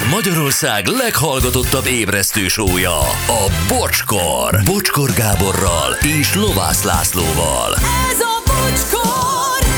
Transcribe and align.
Ez 0.00 0.06
Magyarország 0.10 0.86
leghallgatottabb 0.86 1.86
ébresztő 1.86 2.48
sója, 2.48 2.98
a 3.26 3.52
Bocskor. 3.68 4.60
Bocskor 4.64 5.10
Gáborral 5.12 5.92
és 6.20 6.34
Lovász 6.34 6.82
Lászlóval. 6.82 7.74
Ez 8.10 8.20
a 8.20 8.42
bocskor! 8.46 9.68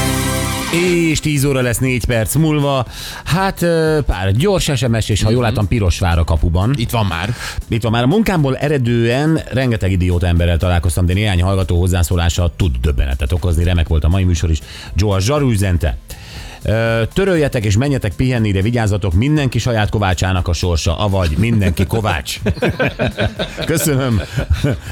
És 1.10 1.20
10 1.20 1.44
óra 1.44 1.60
lesz 1.60 1.78
4 1.78 2.04
perc 2.04 2.34
múlva. 2.34 2.86
Hát 3.24 3.58
pár 4.06 4.32
gyors 4.32 4.70
SMS, 4.74 5.08
és 5.08 5.22
ha 5.22 5.30
jól 5.30 5.42
láttam, 5.42 5.68
piros 5.68 5.98
vár 5.98 6.18
a 6.18 6.24
kapuban. 6.24 6.74
Itt 6.76 6.90
van 6.90 7.06
már. 7.06 7.34
Itt 7.68 7.82
van 7.82 7.92
már 7.92 8.02
a 8.02 8.06
munkámból 8.06 8.56
eredően 8.56 9.40
rengeteg 9.52 9.92
idióta 9.92 10.26
emberrel 10.26 10.58
találkoztam, 10.58 11.06
de 11.06 11.12
néhány 11.12 11.42
hallgató 11.42 11.78
hozzászólása 11.78 12.52
tud 12.56 12.76
döbbenetet 12.80 13.32
okozni. 13.32 13.64
Remek 13.64 13.88
volt 13.88 14.04
a 14.04 14.08
mai 14.08 14.24
műsor 14.24 14.50
is. 14.50 14.58
Joe 14.96 15.14
a 15.14 15.20
zsaru 15.20 15.50
üzente. 15.50 15.96
Töröljetek 17.12 17.64
és 17.64 17.76
menjetek 17.76 18.12
pihenni, 18.12 18.52
de 18.52 18.62
vigyázzatok, 18.62 19.14
mindenki 19.14 19.58
saját 19.58 19.90
kovácsának 19.90 20.48
a 20.48 20.52
sorsa, 20.52 20.98
avagy 20.98 21.36
mindenki 21.38 21.86
kovács. 21.86 22.40
Köszönöm 23.64 24.20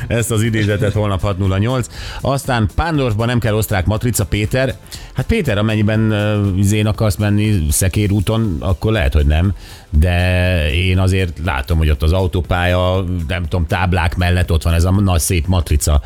ezt 0.07 0.31
az 0.31 0.43
idézetet, 0.43 0.93
holnap 0.93 1.21
608. 1.21 1.87
Aztán 2.21 2.69
Pándorfban 2.75 3.27
nem 3.27 3.39
kell 3.39 3.55
osztrák 3.55 3.87
matrica, 3.87 4.25
Péter. 4.25 4.77
Hát 5.15 5.27
Péter, 5.27 5.59
amennyiben 5.59 6.15
izén 6.57 6.87
akarsz 6.87 7.17
menni 7.17 7.67
szekérúton, 7.71 8.57
akkor 8.61 8.93
lehet, 8.93 9.13
hogy 9.13 9.27
nem. 9.27 9.55
De 9.91 10.75
én 10.75 10.99
azért 10.99 11.39
látom, 11.45 11.79
hogy 11.79 11.91
ott 11.91 12.03
az 12.03 12.13
autópálya, 12.13 13.05
nem 13.29 13.43
tudom, 13.43 13.67
táblák 13.67 14.17
mellett 14.17 14.53
ott 14.53 14.63
van 14.63 14.75
ez 14.75 14.85
a 14.85 14.91
nagy 14.91 15.21
szép 15.21 15.47
matrica 15.47 16.01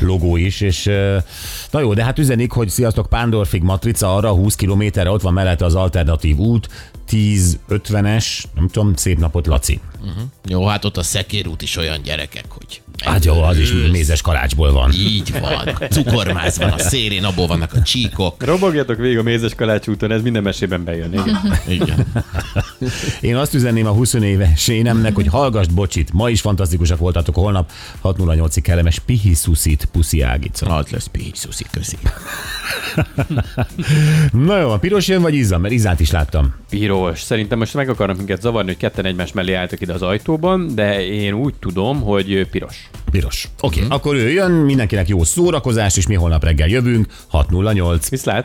logó 0.00 0.36
is, 0.36 0.60
és 0.60 0.90
na 1.70 1.80
jó, 1.80 1.94
de 1.94 2.04
hát 2.04 2.18
üzenik, 2.18 2.52
hogy 2.52 2.68
sziasztok, 2.68 3.08
Pándorfig 3.08 3.62
matrica, 3.62 4.14
arra 4.14 4.30
20 4.30 4.54
kilométerre 4.54 5.09
ott 5.10 5.22
van 5.22 5.32
mellette 5.32 5.64
az 5.64 5.74
alternatív 5.74 6.38
út, 6.38 6.68
10-50-es, 7.08 8.42
nem 8.54 8.68
tudom, 8.68 8.96
szép 8.96 9.18
napot, 9.18 9.46
Laci. 9.46 9.80
Jó, 10.44 10.66
hát 10.66 10.84
ott 10.84 10.96
a 10.96 11.02
szekérút 11.02 11.62
is 11.62 11.76
olyan 11.76 12.02
gyerekek, 12.02 12.44
hogy... 12.48 12.82
Hát 13.04 13.24
jó, 13.24 13.42
az 13.42 13.58
is 13.58 13.72
mézes 13.90 14.20
kalácsból 14.20 14.72
van. 14.72 14.92
Így 14.92 15.40
van. 15.40 15.88
Cukormáz 15.90 16.58
van 16.58 16.70
a 16.70 16.78
szélén, 16.78 17.24
abból 17.24 17.46
vannak 17.46 17.72
a 17.72 17.82
csíkok. 17.82 18.44
Robogjatok 18.44 18.96
végig 18.96 19.18
a 19.18 19.22
mézes 19.22 19.54
kalács 19.54 19.86
úton, 19.86 20.12
ez 20.12 20.22
minden 20.22 20.42
mesében 20.42 20.84
bejön. 20.84 21.12
Igen. 21.12 21.58
Igen. 21.68 22.06
Én 23.20 23.36
azt 23.36 23.54
üzenném 23.54 23.86
a 23.86 23.90
20 23.90 24.14
éves 24.14 24.68
énemnek, 24.68 25.14
hogy 25.14 25.26
hallgassd 25.26 25.74
bocsit, 25.74 26.12
ma 26.12 26.30
is 26.30 26.40
fantasztikusak 26.40 26.98
voltatok, 26.98 27.34
holnap 27.34 27.70
608-ig 28.02 28.60
kellemes 28.62 28.98
pihiszuszit, 28.98 29.88
puszi 29.92 30.22
Ágica. 30.22 30.76
Az 30.76 30.88
lesz 30.88 31.06
pihiszuszi, 31.06 31.64
köszi. 31.70 31.96
Na 34.32 34.60
jó, 34.60 34.70
a 34.70 34.78
piros 34.78 35.08
jön 35.08 35.22
vagy 35.22 35.34
Izza? 35.34 35.58
Mert 35.58 35.74
Izzát 35.74 36.00
is 36.00 36.10
láttam. 36.10 36.54
Piros. 36.70 37.22
Szerintem 37.22 37.58
most 37.58 37.74
meg 37.74 37.88
akarnak 37.88 38.16
minket 38.16 38.40
zavarni, 38.40 38.70
hogy 38.70 38.78
ketten 38.78 39.04
egymás 39.04 39.32
mellé 39.32 39.52
álltak 39.52 39.80
ide 39.80 39.92
az 39.92 40.02
ajtóban, 40.02 40.74
de 40.74 41.06
én 41.06 41.34
úgy 41.34 41.54
tudom, 41.54 42.00
hogy 42.00 42.46
piros. 42.50 42.89
Piros. 43.10 43.48
Oké, 43.60 43.82
okay, 43.84 43.96
akkor 43.96 44.14
ő 44.14 44.30
jön, 44.30 44.50
mindenkinek 44.50 45.08
jó 45.08 45.24
szórakozás, 45.24 45.96
és 45.96 46.06
mi 46.06 46.14
holnap 46.14 46.44
reggel 46.44 46.68
jövünk, 46.68 47.06
608. 47.28 48.08
Viszlát! 48.08 48.38